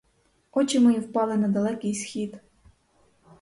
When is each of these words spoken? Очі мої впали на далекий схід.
Очі 0.51 0.79
мої 0.79 0.99
впали 0.99 1.37
на 1.37 1.47
далекий 1.47 1.95
схід. 1.95 2.39